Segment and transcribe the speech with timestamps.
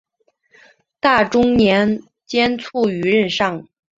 [0.99, 3.67] 大中年间卒于任上。